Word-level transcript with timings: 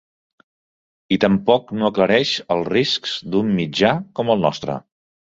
I 1.17 1.17
tampoc 1.23 1.67
no 1.79 1.91
aclareix 1.91 2.31
els 2.55 2.69
riscs 2.73 3.13
d’un 3.35 3.51
mitjà 3.59 3.91
com 4.21 4.33
el 4.35 4.41
nostre. 4.47 4.79